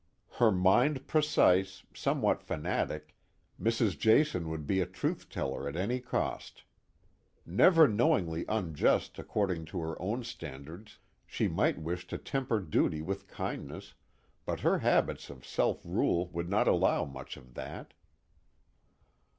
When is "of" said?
15.29-15.45, 17.37-17.53